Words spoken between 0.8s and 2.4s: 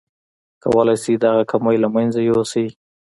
شئ دغه کمی له منځه